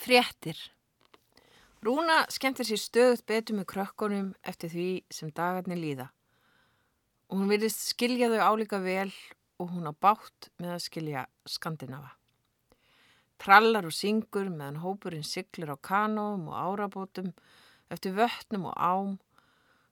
[0.00, 0.56] Fréttir
[1.84, 6.06] Rúna skemmtir sér stöðut betur með krökkunum eftir því sem dagarnir líða.
[7.28, 9.10] Og hún virðist skilja þau álíka vel
[9.60, 12.14] og hún á bátt með að skilja Skandinava.
[13.44, 17.34] Trallar og syngur meðan hópurinn siglir á kanóum og árabótum
[17.92, 19.14] eftir vötnum og ám,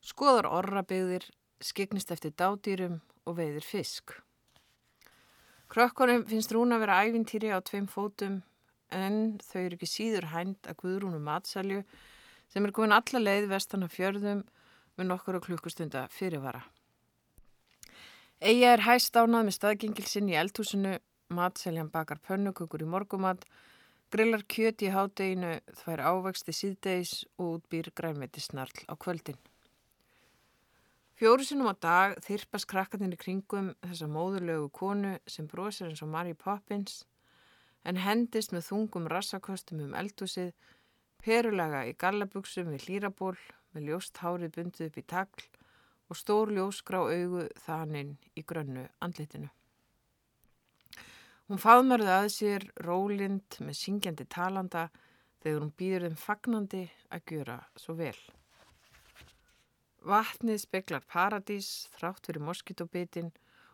[0.00, 1.28] skoðar orrabygðir,
[1.60, 4.16] skiknist eftir dádýrum og veiðir fisk.
[5.68, 8.40] Krökkunum finnst Rúna vera ævintýri á tveim fótum
[8.94, 11.82] en þau eru ekki síður hænt að Guðrúnu matsalju
[12.48, 14.44] sem er komin alla leið vestan af fjörðum
[14.98, 16.64] með nokkura klukkustunda fyrirvara.
[18.38, 20.98] Eija er hæst ánað með staðgengilsinn í eldhúsinu,
[21.34, 23.44] matseljan bakar pönnukukur í morgumat,
[24.14, 29.38] grillar kjöt í hádeginu, þvær ávexti síðdeis og útbýr grænmeti snarl á kvöldin.
[31.18, 36.36] Fjórusinum á dag þyrpast krakkarnir í kringum þessa móðurlegu konu sem brosir eins og Mary
[36.38, 37.02] Poppins
[37.88, 40.52] en hendist með þungum rassaköstum um eldúsið,
[41.24, 43.36] perulega í gallabugsum við hlýraból
[43.74, 45.46] með ljóst hárið bundið upp í tagl
[46.08, 49.48] og stór ljósgrá augu þaninn í grönnu andlitinu.
[51.48, 54.88] Hún faðmarði að sér rólind með syngjandi talanda
[55.40, 58.18] þegar hún býður þeim fagnandi að gjöra svo vel.
[60.08, 63.32] Vatnið speklar paradís þrátt fyrir moskitobitin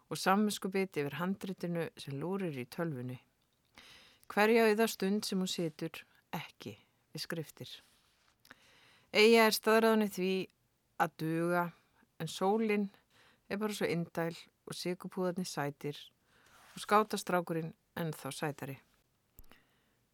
[0.08, 3.19] og samvinskubit yfir handritinu sem lúrir í tölfunni.
[4.30, 6.77] Hverja auða stund sem hún situr ekki
[7.14, 7.70] við skriftir.
[9.14, 10.33] Eija er staðræðunni því
[11.05, 11.64] að duga
[12.19, 12.89] en sólinn
[13.48, 15.98] er bara svo indæl og sigupúðarnir sætir
[16.75, 18.77] og skátastrákurinn en þá sætari.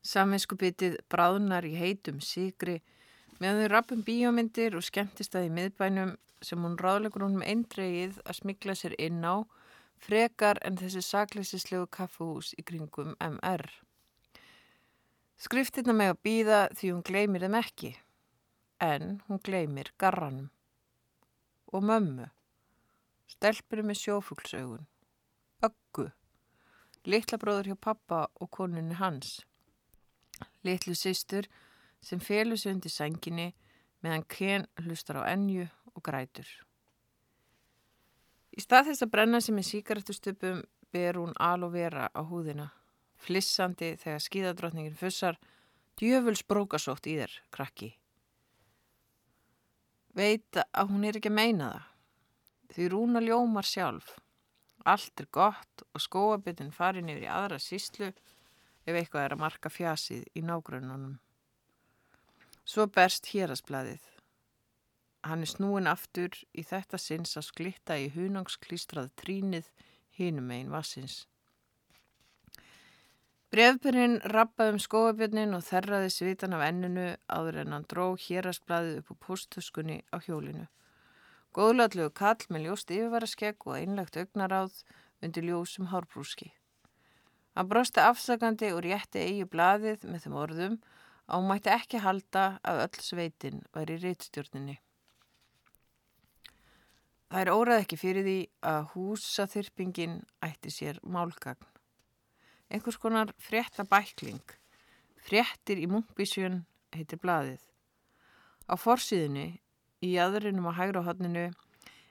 [0.05, 2.81] Samvinskupitið bráðnar í heitum sigri
[3.41, 8.21] meðan þau rappum bíómyndir og skemmtist að í miðbænum sem hún ráðlegur hún með eindreið
[8.25, 9.45] að smigla sér inn á
[10.01, 13.69] frekar en þessi sakleisislegu kaffehús í kringum MR.
[15.41, 17.91] Skriftirna með að býða því hún gleymir þeim ekki,
[18.85, 20.51] en hún gleymir garranum
[21.73, 22.27] og mömmu,
[23.31, 24.83] stelpuru með sjófuglsaugun,
[25.65, 26.11] öggu,
[27.09, 29.39] litla bróður hjá pappa og konunni hans,
[30.67, 31.49] litlu sýstur
[32.05, 33.55] sem felur sig undir senginni
[34.05, 36.51] meðan Ken hlustar á ennju og grætur.
[38.53, 40.61] Í stað þess að brenna sem í síkartustöpum
[40.93, 42.69] ber hún al og vera á húðina
[43.21, 45.39] flissandi þegar skíðadrottningin fussar,
[46.01, 47.93] djöfuls brókasótt í þér, krakki.
[50.17, 51.87] Veit að hún er ekki að meina það.
[52.71, 54.15] Því rúna ljómar sjálf.
[54.89, 59.71] Allt er gott og skóabitin farin yfir í aðra síslu ef eitthvað er að marka
[59.73, 61.19] fjasið í nágrununum.
[62.65, 64.03] Svo berst hérasblæðið.
[65.27, 69.69] Hann er snúin aftur í þetta sinns að sklitta í hunangsklístrað trínið
[70.17, 71.27] hinum einn vassins.
[73.51, 79.09] Brefbyrinn rappaði um skóabjörnin og þerraði svitan af enninu áður en hann dró hérastblæðið upp
[79.11, 80.69] á postuskunni á hjólinu.
[81.51, 84.77] Góðlatlegu kall með ljóst yfirvaraskegg og einlegt augnaráð
[85.27, 86.53] undir ljósum hárbrúski.
[87.59, 90.79] Hann brosti afsakandi og rétti eigi blaðið með þeim orðum
[91.27, 94.79] að hún mætti ekki halda að öll sveitin væri réttstjórninni.
[97.35, 98.39] Það er órað ekki fyrir því
[98.77, 101.67] að húsaþyrpingin ætti sér málgagn
[102.71, 104.43] einhvers konar fréttabækling.
[105.21, 106.63] Fréttir í Munkbísjön
[106.95, 107.61] heitir blaðið.
[108.71, 109.47] Á forsýðinu,
[110.07, 111.51] í aðrinum á hægra hodninu,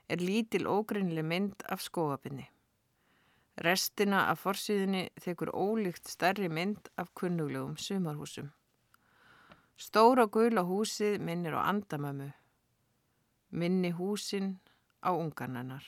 [0.09, 2.49] er lítil ógrinnileg mynd af skóapinni.
[3.59, 8.51] Restina af forsýðinu þekur ólíkt stærri mynd af kunnuglegum sumarhúsum.
[9.79, 12.31] Stóra gula húsið minnir á andamömu.
[13.51, 14.59] Minni húsin
[14.99, 15.85] á ungarnannar.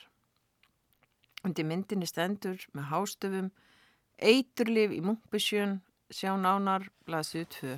[1.44, 3.50] Undir myndinni stendur með hástöfum
[4.22, 5.80] Eiturlif í Munkbysjön,
[6.14, 7.72] sjá nánar, blaðsug 2.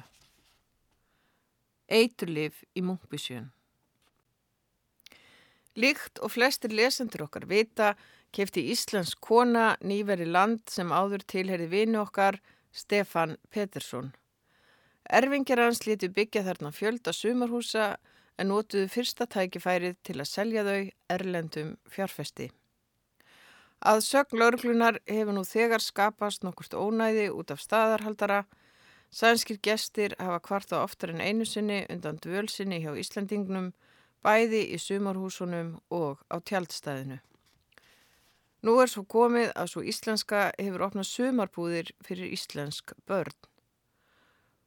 [1.89, 3.47] Eiturlif í Munkbysjön.
[5.81, 7.95] Líkt og flestir lesendur okkar vita
[8.37, 12.37] kefti Íslands kona nýveri land sem áður tilherði vini okkar,
[12.75, 14.11] Stefan Pettersson.
[15.09, 17.95] Erfingjar hans líti byggja þarna fjölda sumarhúsa
[18.37, 20.81] en notuðu fyrsta tækifærið til að selja þau
[21.17, 22.51] erlendum fjárfesti.
[23.83, 28.45] Að sögn lauruglunar hefur nú þegar skapast nokkurt ónæði út af staðarhaldara.
[29.11, 33.73] Sænskir gestir hafa kvarta oftar en einu sinni undan dvölsinni hjá Íslandingnum,
[34.25, 37.21] bæði í sumarhúsunum og á tjaldstæðinu.
[38.65, 43.37] Nú er svo komið að svo íslenska hefur opnað sumarbúðir fyrir íslensk börn.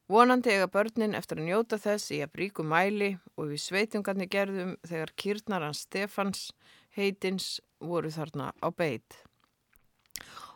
[0.08, 4.76] Vonandi eiga börnin eftir að njóta þess í að bríku mæli og við sveitungarnir gerðum
[4.86, 6.44] þegar kýrnar hans Stefans
[6.98, 9.22] heitins voru þarna á beit.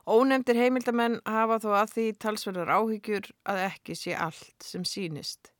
[0.09, 5.51] Ónemdir heimildamenn hafa þó að því talsverðar áhyggjur að ekki sé allt sem sínist.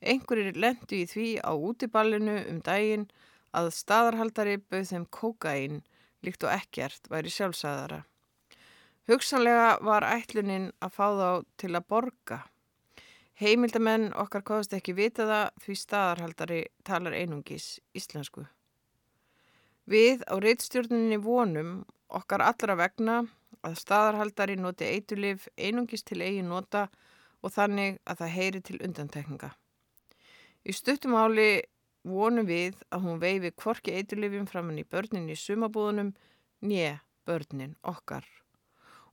[0.00, 3.08] Einhverjir lendu í því á útiballinu um daginn
[3.56, 5.82] að staðarhaldari bauð þeim kókain
[6.24, 8.04] líkt og ekkert væri sjálfsæðara.
[9.10, 12.38] Hugsanlega var ætlunin að fá þá til að borga.
[13.36, 18.46] Heimildamenn okkar kóðast ekki vita það því staðarhaldari talar einungis íslensku.
[19.84, 23.18] Við á reittstjórninni vonum okkar allra vegna
[23.64, 26.86] að staðarhaldari noti eitulif einungis til eigin nota
[27.44, 29.50] og þannig að það heyri til undantekninga.
[30.64, 31.64] Í stuttum áli
[32.04, 36.14] vonum við að hún veifi kvorki eitulifjum framann í börnin í sumabúðunum
[36.64, 38.24] nýja börnin okkar.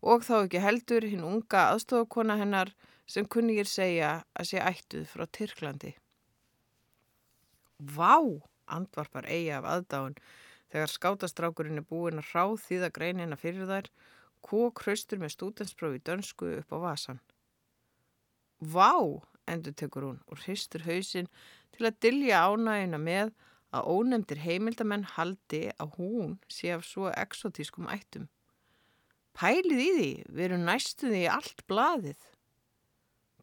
[0.01, 2.71] Og þá ekki heldur hinn unga aðstofakona hennar
[3.11, 5.91] sem kunnigir segja að sé ættuð frá Tyrklandi.
[7.81, 8.15] Vá,
[8.71, 10.15] andvarpar eigi af aðdáin
[10.71, 13.91] þegar skátastrákurinn er búin að ráð þýða greinina fyrir þær
[14.45, 17.21] kók hraustur með stútensprófi dönsku upp á vasan.
[18.61, 18.93] Vá,
[19.49, 21.29] endur tekur hún og hristur hausin
[21.75, 23.33] til að dilja ánægina með
[23.71, 28.27] að ónemdir heimildamenn haldi að hún sé af svo exotískum ættum.
[29.37, 32.25] Pælið í því, við erum næstuði í allt blaðið.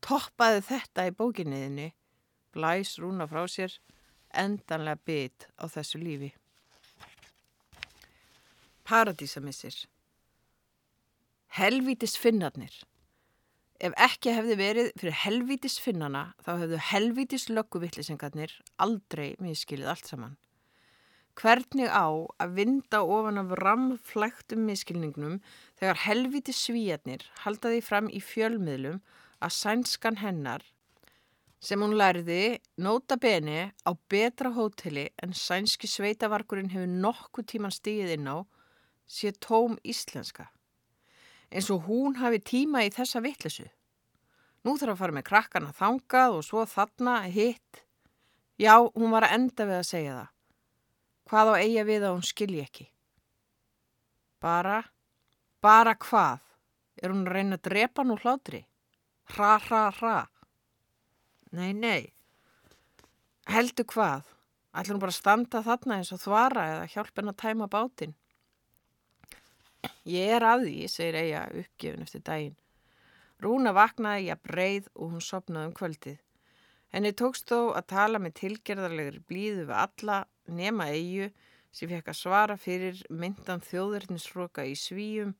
[0.04, 1.88] Toppaði þetta í bókinniðinni,
[2.54, 3.72] blæs rúna frá sér,
[4.28, 6.34] endanlega bytt á þessu lífi.
[8.88, 9.74] Paradísamissir
[11.58, 12.72] Helvítis finnarnir.
[13.84, 20.38] Ef ekki hefði verið fyrir helvítis finnana þá hefðu helvítis lögguvittlisengarnir aldrei miskilið allt saman.
[21.36, 22.08] Hvernig á
[22.40, 25.36] að vinda ofan af ramflægtum miskilningnum
[25.76, 29.02] þegar helvítis svíjarnir haldaði fram í fjölmiðlum
[29.44, 30.64] að sænskan hennar
[31.60, 38.16] sem hún lærði nota beni á betra hóteli en sænski sveitavarkurinn hefur nokkuð tíman stíð
[38.16, 38.48] inn á
[39.08, 40.50] sé tóm íslenska
[41.50, 43.66] eins og hún hafi tíma í þessa vittlesu.
[44.64, 47.84] Nú þarf að fara með krakkana þangað og svo þarna hitt.
[48.58, 50.30] Já, hún var að enda við að segja það.
[51.28, 52.86] Hvað á eiga við að hún skilji ekki?
[54.42, 54.82] Bara,
[55.64, 56.44] bara hvað?
[56.98, 58.64] Er hún að reyna að drepa nú hlátri?
[59.34, 60.16] Hra, hra, hra.
[61.54, 62.10] Nei, nei.
[63.48, 64.26] Heldu hvað?
[64.74, 68.16] Ætlum hún bara að standa þarna eins og þvara eða hjálpa henn að tæma bátinn?
[70.08, 72.56] Ég er að því, segir Eija uppgefin eftir daginn.
[73.38, 76.16] Rúna vaknaði ég að breið og hún sopnaði um kvöldið.
[76.94, 81.28] Henni tókst þó að tala með tilgerðarlegri blíðu við alla nema Eiju
[81.70, 85.34] sem fekk að svara fyrir myndan þjóðverðnisroka í svíjum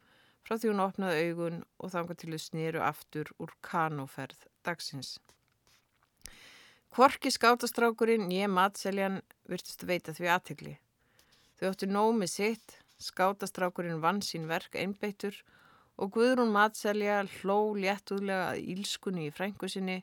[0.44, 5.17] frá því hún opnaði augun og þanga til þau snýru aftur úr kanóferð dagsins.
[6.94, 10.76] Kvorki skátastrákurinn ég matseljan virtust veita því aðtegli.
[11.58, 15.37] Þau óttu nómið sitt Skátastrákurinn vann sín verk einbeittur
[15.99, 19.99] og Guðrún Matselja hló léttúðlega að ílskunni í frængu sinni,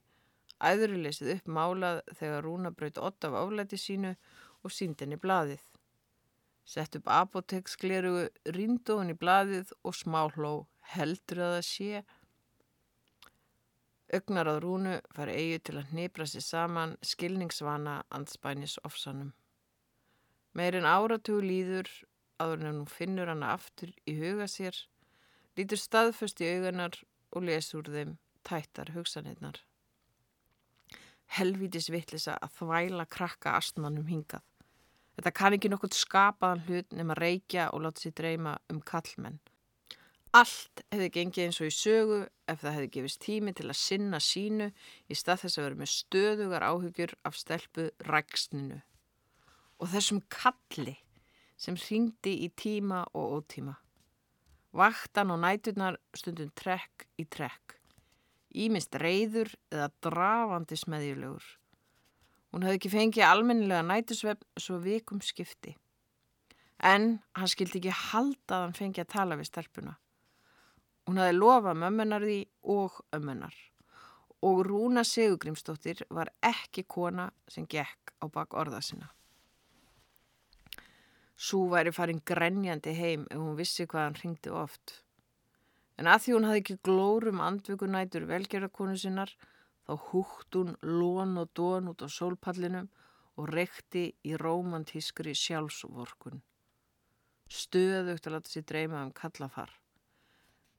[0.64, 4.14] æðurleysið upp málað þegar Rúna braut 8 af álæti sínu
[4.64, 5.64] og sínd henni blaðið.
[6.66, 10.66] Sett upp apotekskleru, rindu henni blaðið og smá hló,
[10.96, 12.04] heldur að það sé.
[14.16, 19.32] Ögnar á Rúnu fari eigi til að hnibra sér saman skilningsvana anspænis ofsanum.
[20.56, 21.92] Meirinn áratug líður
[22.40, 24.78] áður en hún finnur hana aftur í huga sér,
[25.58, 26.98] lítur staðföst í auganar
[27.32, 28.18] og lesur þeim
[28.48, 29.62] tættar hugsanirnar.
[31.36, 34.44] Helvítis vittlisa að þvæla krakka astmannum hingað.
[35.16, 39.40] Þetta kann ekki nokkur skapaðan hlut nema reykja og láta sér dreyma um kallmenn.
[40.36, 42.18] Allt hefði gengið eins og í sögu
[42.52, 44.68] ef það hefði gefist tími til að sinna sínu
[45.08, 48.82] í stað þess að vera með stöðugar áhugjur af stelpu ræksninu.
[49.80, 50.98] Og þessum kalli
[51.58, 53.76] sem ringdi í tíma og ótíma.
[54.76, 57.78] Vaktan og næturnar stundum trekk í trekk.
[58.56, 61.46] Ímist reyður eða drafandi smeðjulegur.
[62.52, 65.76] Hún hafði ekki fengið almennilega nætusvefn svo vikum skipti.
[66.80, 69.96] En hann skildi ekki halda að hann fengi að tala við stelpuna.
[71.08, 72.40] Hún hafði lofað mömmunar því
[72.76, 73.56] og ömmunar.
[74.46, 79.12] Og Rúna Sigugrimsdóttir var ekki kona sem gekk á bak orða sinna.
[81.36, 85.02] Sú væri farin grenjandi heim ef hún vissi hvað hann ringdi oft.
[86.00, 89.32] En að því hún hafði ekki glórum andvökunætur velgerðarkonu sinnar,
[89.84, 92.88] þá húgt hún lón og dón út á sólpallinum
[93.36, 96.40] og rekti í romantískri sjálfsvorkun.
[97.52, 99.74] Stöðugt að láta sér dreyma um kallafar.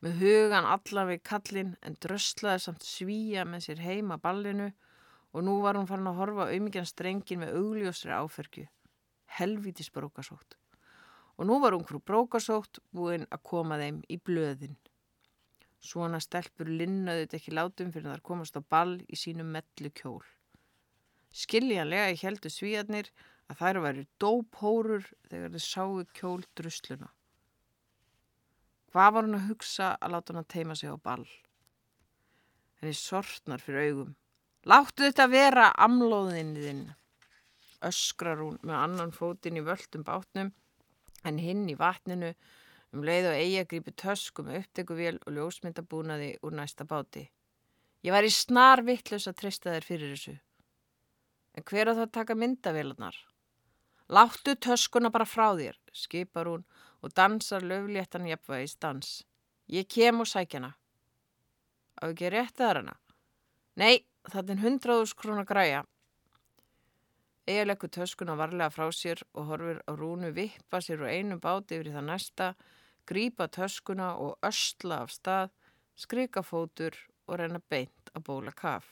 [0.00, 4.70] Með hugan allan við kallin en dröslaði samt svíja með sér heima ballinu
[5.32, 8.66] og nú var hún farin að horfa auðmikjan strengin með augljósri áfergju
[9.38, 10.56] helvítis brókasótt
[11.37, 14.76] og nú var ungfrú brókasótt búinn að koma þeim í blöðin.
[15.85, 20.25] Svona stelpur linnaðu þetta ekki látum fyrir þar komast á ball í sínum mellu kjól.
[21.37, 23.11] Skiljanlega í heldu svíjarnir
[23.52, 27.11] að þær væri dóphórur þegar þið sáu kjól drusluna.
[28.90, 31.26] Hvað var hann að hugsa að láta hann að teima sig á ball?
[32.80, 34.14] Henni sortnar fyrir augum.
[34.66, 36.87] Láttu þetta vera amlóðinniðinn.
[37.86, 40.52] Öskrar hún með annan fótinn í völdum bátnum
[41.26, 42.32] en hinn í vatninu
[42.94, 47.26] um leið og eigi að grípi tösku með upptekuvél og ljósmyndabúnaði úr næsta báti.
[48.06, 50.36] Ég var í snar vittlaus að trista þér fyrir þessu.
[51.56, 53.16] En hver á það taka myndavélunar?
[54.12, 56.66] Láttu töskuna bara frá þér, skipar hún
[57.02, 59.24] og dansar löfléttan jafnvægis dans.
[59.66, 60.76] Ég kem og sækjana.
[61.98, 62.96] Á ekki rétt aðra hana?
[63.76, 65.82] Nei, það er hundraðus krónar græja.
[67.46, 71.76] Egil ekkur töskuna varlega frá sér og horfir á rúnu vippa sér og einu báti
[71.76, 72.46] yfir það næsta,
[73.06, 75.52] grípa töskuna og östla af stað,
[75.94, 76.96] skrika fótur
[77.30, 78.88] og reyna beint að bóla kaf.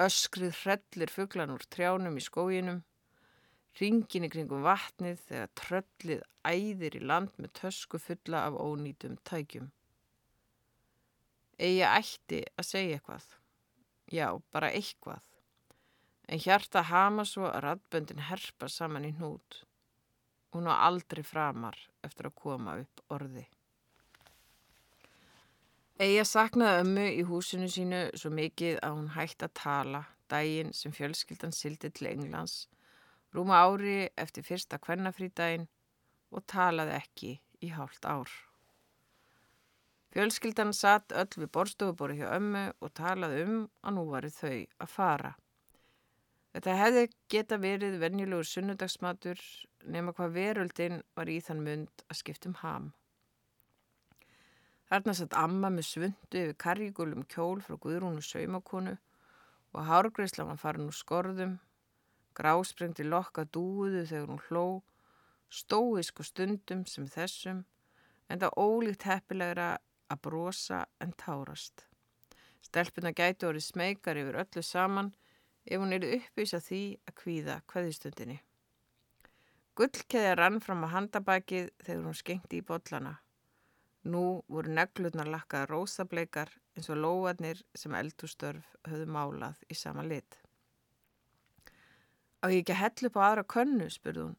[0.00, 2.78] Öskrið hrellir fugglan úr trjánum í skóginum,
[3.76, 9.68] ringin í kringum vatnið þegar tröllið æðir í land með tösku fulla af ónýtum tækjum.
[11.60, 13.28] Egi ætti að segja eitthvað.
[14.08, 15.20] Já, bara eitthvað
[16.32, 19.58] en hjarta hama svo að radböndin herpa saman í hnút.
[20.52, 23.42] Hún á aldrei framar eftir að koma upp orði.
[26.00, 30.00] Eija saknaði ömmu í húsinu sínu svo mikið að hún hætti að tala
[30.32, 32.56] daginn sem fjölskyldan sildi til Englands,
[33.36, 35.68] rúma ári eftir fyrsta kvennafrídaginn
[36.32, 38.32] og talaði ekki í hálft ár.
[40.16, 44.92] Fjölskyldan satt öll við borstofubóri hjá ömmu og talaði um að nú varu þau að
[44.96, 45.36] fara.
[46.52, 49.38] Þetta hefði geta verið venjulegur sunnudagsmatur
[49.88, 52.90] nema hvað veröldin var í þann mund að skiptum ham.
[54.92, 58.98] Þarna satt amma með svundu yfir karjigulum kjól frá Guðrúnu saumakonu
[59.72, 61.54] og hárgreisla var farin úr skorðum,
[62.36, 64.66] grásprengti lokka dúðu þegar hún hló,
[65.48, 67.64] stóisk og stundum sem þessum,
[68.28, 69.70] en það ólíkt heppilegra
[70.12, 71.86] að brosa en tárast.
[72.60, 75.14] Stelpuna gæti orðið smekar yfir öllu saman
[75.66, 78.38] ef hún eru uppvís að því að kvíða hvaðistundinni.
[79.78, 83.16] Gullkeðja rann fram á handabakið þegar hún skengti í botlana.
[84.04, 90.38] Nú voru neglutnar lakkaða rósableikar eins og lóarnir sem eldústörf höfðu málað í sama lit.
[92.42, 94.38] Á ég ekki að hell upp á aðra könnu, spurði hún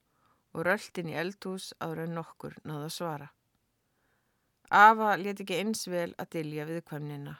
[0.53, 3.29] og röldin í eldús ára en nokkur náða að svara.
[4.69, 7.37] Ava leti ekki eins vel að dilja við kvönnina.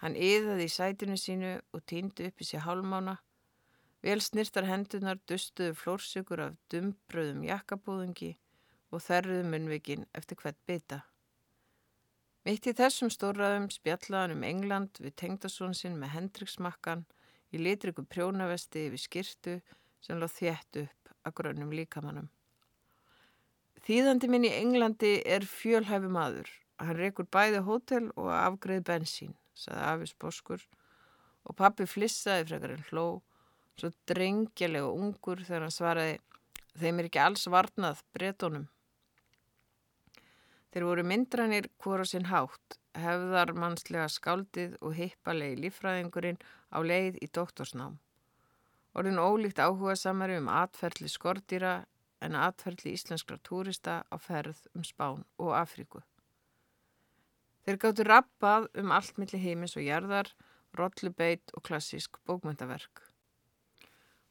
[0.00, 3.18] Hann yðaði í sætinu sínu og týndi upp í sig hálmána.
[4.00, 8.30] Vel snirtar hendunar dustuðu flórsökur af dumbröðum jakkabúðungi
[8.90, 11.02] og þerruðu munveikin eftir hvert bytta.
[12.48, 17.04] Mitt í þessum stórraðum spjallaðan um England við tengdasón sinn með hendriksmakkan
[17.52, 19.58] í litriku prjónavesti yfir skirtu
[20.00, 22.30] sem láð þjætt upp að grönnum líkamannum.
[23.84, 26.48] Þýðandi minn í Englandi er fjölhæfi maður.
[26.80, 30.64] Hann rekur bæði hótel og afgreði bensín saði Afis Boskur
[31.44, 33.06] og pappi flissaði frekar en hló,
[33.78, 36.18] svo drengjalega ungur þegar hann svaraði
[36.80, 38.68] þeim er ekki alls varnað bretónum.
[40.70, 46.38] Þeir voru myndranir hvora sinn hátt, hefðar mannslega skáldið og hippalegi lífræðingurinn
[46.70, 47.98] á leið í doktorsnám.
[48.94, 51.74] Orðin ólíkt áhuga samari um atferðli skordýra
[52.22, 56.02] en atferðli íslenskra túrista á ferð um Spán og Afríku.
[57.66, 60.30] Þeir gáttu rappað um allt millir heimis og jarðar,
[60.78, 63.02] rollubeit og klassísk bókmyndaverk.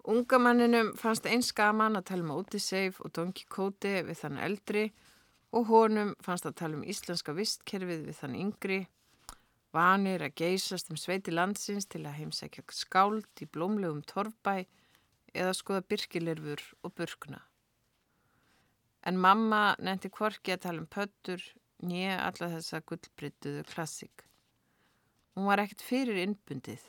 [0.10, 4.86] Unga manninum fannst eins gaman að tala um Odyssey og Don Quixote við þann eldri
[5.54, 8.80] og honum fannst að tala um íslenska vistkerfið við þann yngri,
[9.76, 14.64] vanir að geysast um sveiti landsins til að heimsækja skáld í blómlegum torfbæ
[15.36, 17.44] eða skoða byrkilirfur og burkna.
[19.06, 21.44] En mamma nefndi kvorki að tala um pöttur,
[21.86, 24.26] nýja alla þessa gullbryttuðu klassik.
[25.36, 26.82] Hún var ekkert fyrir innbundið,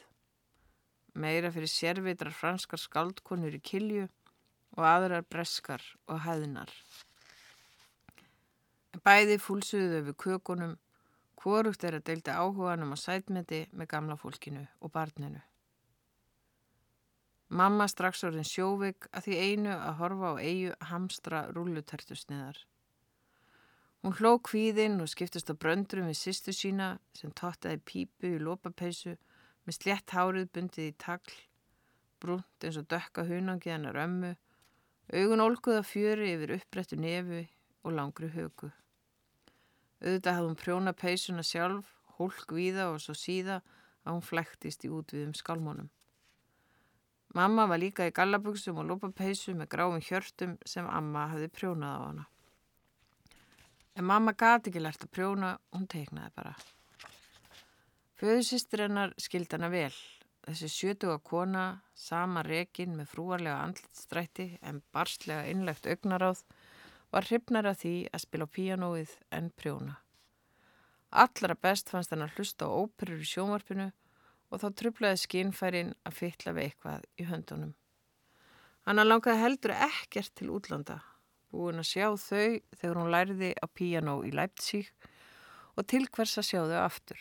[1.14, 4.08] meira fyrir sérvitrar franskar skaldkonur í kilju
[4.76, 6.72] og aðrar breskar og hæðinar.
[9.06, 10.74] Bæði fúlsuðu við kökunum,
[11.38, 15.40] hvorugt er að deilta áhuganum á sætmeti með gamla fólkinu og barninu.
[17.50, 22.58] Mamma strax orðin sjóvig að því einu að horfa á eigu hamstra rúlutertusniðar.
[24.00, 29.12] Hún hló kvíðinn og skiptist á bröndrum við sýstu sína sem tottaði pípu í lópapeisu
[29.68, 31.34] með slett hárið bundið í tagl,
[32.20, 34.30] brúnt eins og dökka hunangið hennar ömmu,
[35.12, 37.42] augun ólkuða fjöri yfir upprættu nefi
[37.84, 38.72] og langri högu.
[40.00, 43.60] Auðvitað hafði hún prjóna peysuna sjálf, hólk víða og svo síða
[44.06, 45.92] að hún flæktist í útviðum skálmónum.
[47.36, 52.00] Mamma var líka í gallabugsum og lópapeysu með gráum hjörtum sem amma hafði prjónað á
[52.08, 52.30] hana.
[53.98, 56.54] En mamma gati ekki lært að prjóna, hún teiknaði bara.
[58.20, 59.94] Föðusistir hennar skild hana vel.
[60.44, 66.44] Þessi sjötuga kona, sama rekin með frúarlega andlitstrætti en barslega innlegt augnaráð,
[67.10, 69.98] var hrifnar að því að spila píanóið en prjóna.
[71.10, 73.88] Allra best fannst hann að hlusta á óperur í sjónvarpinu
[74.50, 77.72] og þá trublaði skinnfærin að fytla við eitthvað í höndunum.
[78.86, 81.00] Hanna langaði heldur ekkert til útlanda,
[81.50, 84.90] búin að sjá þau þegar hún læriði á piano í Leipzig
[85.76, 87.20] og til hvers að sjá þau aftur.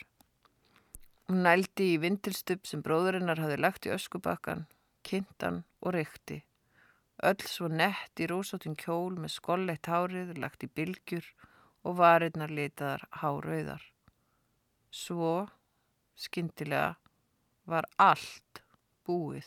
[1.29, 4.65] Hún nældi í vindilstup sem bróðurinnar hafi lagt í öskubakkan,
[5.05, 6.39] kynntan og reykti.
[7.21, 11.25] Öll svo nett í rósóttin kjól með skolleitt hárið lagt í bylgjur
[11.83, 13.83] og varirnar litaðar hárauðar.
[14.89, 15.49] Svo,
[16.17, 16.95] skindilega,
[17.69, 18.63] var allt
[19.05, 19.45] búið.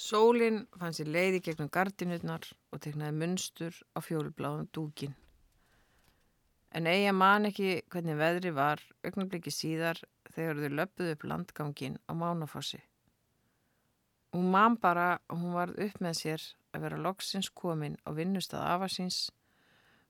[0.00, 5.12] Sólinn fann sér leiði gegnum gardinutnar og teknaði munstur á fjólubláðum dúkin.
[6.72, 10.00] En eiga man ekki hvernig veðri var augnabliki síðar
[10.32, 12.80] þegar þau löpuðu upp landgangin á Mánafossi.
[14.32, 18.62] Hún man bara og hún varð upp með sér að vera loksins komin á vinnustad
[18.62, 19.28] afasins,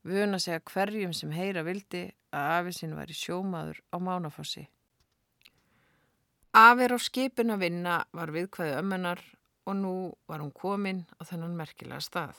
[0.06, 4.68] vun að segja hverjum sem heyra vildi að afisinn var í sjómaður á Mánafossi.
[6.54, 9.26] Afir á skipin að vinna var viðkvæði ömmunar
[9.67, 9.95] og nú
[10.29, 12.38] var hún komin á þennan merkilega stað.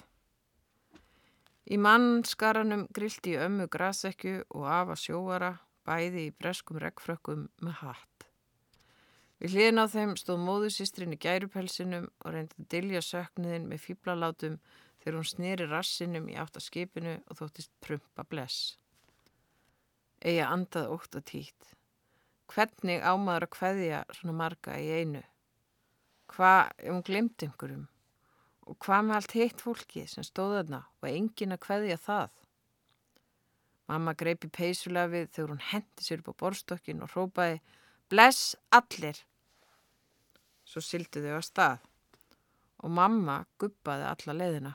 [1.71, 5.51] Í mannskaranum grilti ömmu grasekju og afa sjóara
[5.87, 8.25] bæði í breskum reggfrökkum með hatt.
[9.41, 14.57] Við hliðin á þeim stóð móðusistrin í gærupelsinum og reyndi að dilja söknuðin með fýblalátum
[15.01, 18.75] þegar hún snýri rassinum í áttaskipinu og þóttist prumpa bless.
[20.21, 21.71] Egi andað ótt og títt.
[22.51, 25.23] Hvernig ámaður að hveðja svona marga í einu?
[26.31, 27.87] Hvað ef hún glemt einhverjum?
[28.69, 32.29] Og hvað með allt hitt fólki sem stóð þarna og engin að hveðja það?
[33.91, 37.57] Mamma greipi peysulega við þegar hún hendi sér upp á borstokkin og hrópaði
[38.11, 39.17] Bless allir!
[40.63, 41.89] Svo sildi þau á stað
[42.81, 44.71] og mamma guppaði alla leðina.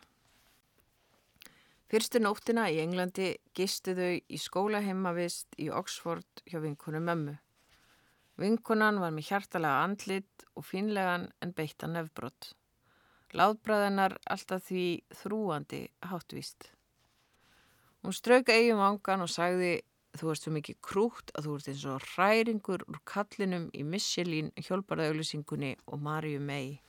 [1.87, 7.37] Fyrstu nóttina í Englandi gistu þau í skólaheimavist í Oxford hjá vinkunum mömmu.
[8.37, 12.53] Vinkunan var með hjartalega andlit og finlegan en beittan nefbrott.
[13.37, 14.87] Láðbræðinar alltaf því
[15.23, 16.71] þrúandi háttvist.
[18.05, 19.73] Hún strauka eigum ángan og sagði
[20.17, 24.53] þú ert svo mikið krútt að þú ert eins og hræringur úr kallinum í Michelin
[24.61, 26.81] hjálparauðlusingunni og Marju mei.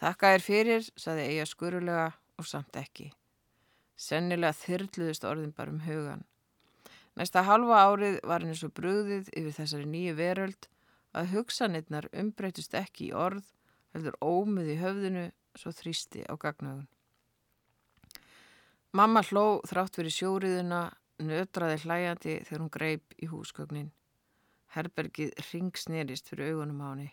[0.00, 2.08] Þakka er fyrir, saði eiga skurulega
[2.40, 3.10] og samt ekki.
[4.00, 6.24] Sennilega þyrluðist orðin bara um hugan.
[7.18, 10.68] Næsta halva árið var henni svo brúðið yfir þessari nýju veröld
[11.16, 13.44] að hugsanirnar umbreytist ekki í orð,
[13.94, 15.26] heldur ómið í höfðinu
[15.58, 16.88] svo þrýsti á gagnaugun.
[18.94, 20.82] Mamma hló þrátt verið sjóriðuna,
[21.22, 23.90] nötraði hlæjandi þegar hún greip í húsgögnin.
[24.74, 27.10] Herbergið ringsnerist fyrir augunum á henni.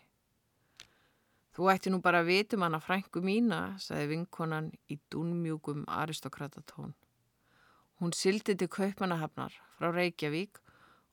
[1.58, 6.94] Þú ætti nú bara að vitum hana frængu mína, sagði vinkonan í dúnmjúkum aristokratatón.
[7.98, 10.60] Hún sildi til Kaupmannahafnar frá Reykjavík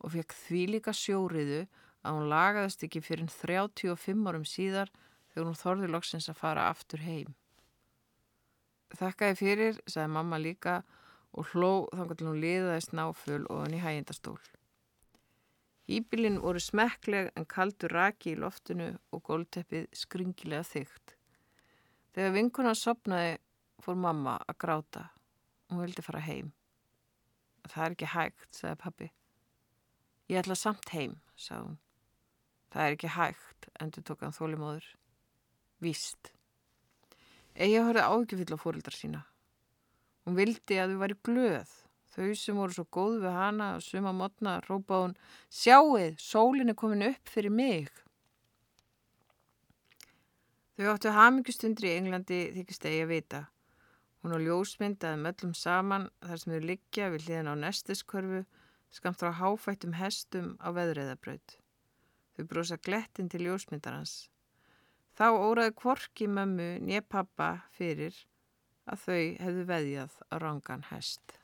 [0.06, 1.64] og fekk því líka sjóriðu
[2.06, 4.92] að hún lagaðist ekki fyrir 35 árum síðar
[5.34, 7.32] þegar hún þorði loksins að fara aftur heim.
[8.96, 10.84] Þakkaði fyrir, sagði mamma líka
[11.36, 14.38] og hló þannig að hún liðaðist náföl og hann í hægindastól.
[15.86, 21.16] Íbilinn voru smekkleg en kaldur raki í loftinu og gólteppið skringilega þygt.
[22.16, 23.36] Þegar vinkuna sopnaði
[23.84, 25.04] fór mamma að gráta.
[25.70, 26.54] Hún vildi fara heim.
[27.66, 29.08] Það er ekki hægt, sagði pappi.
[30.30, 31.80] Ég ætla samt heim, sagði hún.
[32.74, 34.88] Það er ekki hægt, endur tók hann þólimóður.
[35.84, 36.32] Víst.
[37.56, 39.22] Egi horfið ágjöfill á fórildar sína.
[40.26, 41.74] Hún vildi að við væri glöð.
[42.16, 45.16] Þau sem voru svo góð við hana og suma mótna rópaði hún
[45.52, 47.90] Sjáuð, sólinn er komin upp fyrir mig.
[50.76, 53.42] Þau áttu hafmyggjustundri í Englandi þykist eigi að vita.
[54.26, 58.40] Hún á ljósmyndaði möllum saman þar sem þau liggja við hliðan á nestiskörfu
[58.90, 61.60] skamt frá háfættum hestum á veðræðabraut.
[62.34, 64.32] Þau brosa glettin til ljósmyndarans.
[65.14, 68.18] Þá óraði kvorki mömmu nýja pappa fyrir
[68.90, 71.36] að þau hefðu veðjað á rangan hest.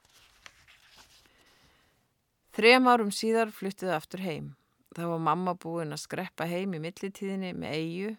[2.57, 4.55] Þrejum árum síðar fluttiðu aftur heim.
[4.97, 8.15] Þá var mamma búin að skreppa heim í millitíðinni með eigu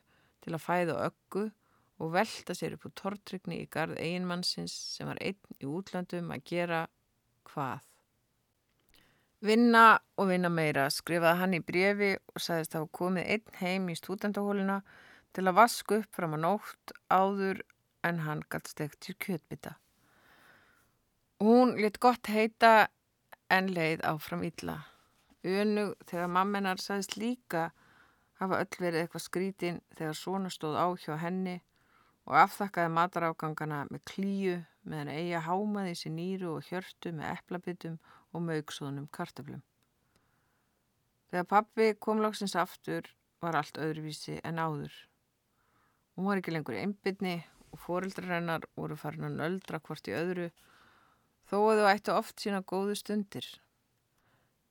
[0.47, 1.49] til að fæða öggu
[2.01, 6.45] og velta sér upp úr tortrygni í gard eiginmannsins sem var einn í útlandum að
[6.53, 6.83] gera
[7.51, 7.83] hvað.
[9.43, 13.89] Vinna og vinna meira skrifaði hann í brefi og sagðist að hafa komið einn heim
[13.91, 14.79] í stúdendahóluna
[15.35, 17.63] til að vasku upp fram að nótt áður
[18.07, 19.75] en hann gætt stegt til kjötbytta.
[21.43, 22.89] Hún lit gott heita
[23.51, 24.79] en leið áfram illa.
[25.43, 27.73] Önug þegar mammenar sagðist líka
[28.39, 31.59] hafa öll verið eitthvað skrítin þegar svona stóð á hjá henni
[32.29, 34.57] og afþakkaði matarágangana með klíu
[34.87, 37.99] meðan eiga hámaði sér nýru og hjörtu með eplabitum
[38.33, 39.63] og mögsóðnum kartaflum.
[41.33, 43.09] Þegar pappi kom lóksins aftur
[43.43, 44.93] var allt öðruvísi en áður.
[46.15, 47.39] Hún var ekki lengur einbindni
[47.73, 50.51] og fóreldrar hennar voru farin að nöldra hvort í öðru
[51.49, 53.49] þó að þau ættu oft sína góðu stundir.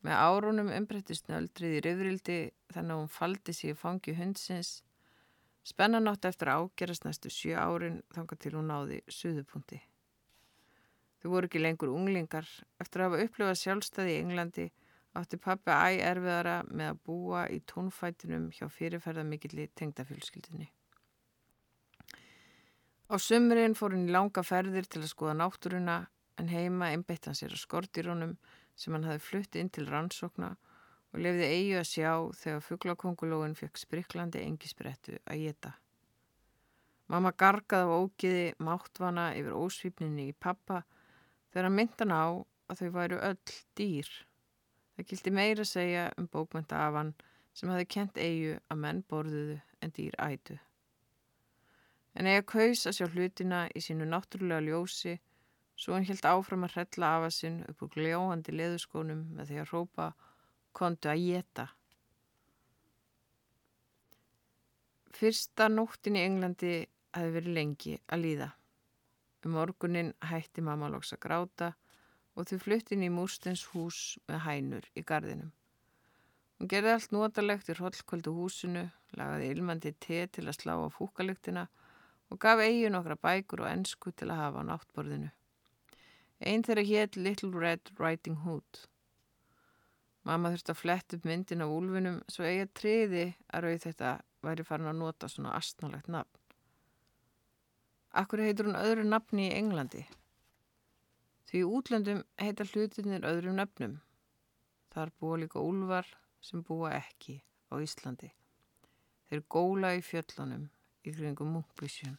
[0.06, 2.38] Með árunum umbreyttist nöldrið í rifrildi
[2.74, 4.80] þannig að hún faldi sér fangi hundsins.
[5.64, 9.78] Spennan átt eftir ágerast næstu sjö árin þanga til hún náði suðupunkti.
[11.22, 12.48] Þau voru ekki lengur unglingar.
[12.82, 14.66] Eftir að hafa upplifað sjálfstæði í Englandi
[15.22, 20.72] átti pappi æg erfiðara með að búa í tónfætinum hjá fyrirferðamikilli tengdafjölskyldinni.
[23.12, 25.98] Á sömurinn fór hún í langa ferðir til að skoða náttúruna
[26.42, 28.38] en heima einbeitt hann sér á skortýrónum
[28.74, 30.71] sem hann hafi flutt inn til rannsókna og
[31.20, 35.74] lefði eigi að sjá þegar fugglakongulóin fekk spriklandi engisbrettu að geta.
[37.12, 40.86] Mamma gargaði á ógiði máttvana yfir ósvipninni í pappa
[41.52, 42.26] þegar hann myndan á
[42.72, 44.12] að þau væru öll dýr.
[44.96, 47.14] Það kildi meira að segja um bókmynda af hann
[47.52, 50.56] sem hafi kent eigu að menn borðuðu en dýr ætu.
[52.16, 55.18] En eiga kaus að sjá hlutina í sínu náttúrulega ljósi
[55.76, 59.62] svo hann helt áfram að hrella af að sinn upp úr gljóandi leðuskónum með því
[59.62, 60.12] að rópa
[60.74, 61.68] kontu að geta.
[65.16, 66.74] Fyrsta nóttin í Englandi
[67.14, 68.50] hefði verið lengi að líða.
[69.46, 71.72] Um morgunin hætti mamma loks að gráta
[72.36, 75.52] og þau fluttin í múrstens hús með hænur í gardinum.
[76.62, 78.84] Hún gerði allt notalegt í hrollkvöldu húsinu,
[79.18, 81.64] lagaði ilmandi te til að slá á fúkalyktina
[82.30, 85.32] og gaf eigi nokkra bækur og ennsku til að hafa á náttborðinu.
[86.42, 88.86] Einn þeirra hétt Little Red Riding Hood.
[90.28, 94.12] Mamma þurfti að fletta upp myndin af úlfinum svo eigi að triði að rauð þetta
[94.46, 96.38] væri farin að nota svona astnálegt nafn.
[98.22, 100.04] Akkur heitur hún öðru nafni í Englandi?
[101.50, 103.98] Því útlöndum heita hlutinir öðrum nöfnum.
[104.92, 106.08] Þar búa líka úlvar
[106.44, 107.40] sem búa ekki
[107.72, 108.30] á Íslandi.
[109.32, 110.68] Þeir góla í fjöllunum
[111.08, 112.18] í kringum múkbísjun.